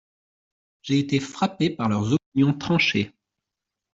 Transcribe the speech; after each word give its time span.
J’ai 0.81 0.97
été 0.97 1.19
frappé 1.19 1.69
par 1.69 1.87
leurs 1.87 2.11
opinions 2.13 2.57
tranchées. 2.57 3.13